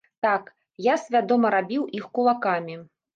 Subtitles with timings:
[0.25, 0.47] Так,
[0.85, 2.79] я свядома рабіў іх кулакамі.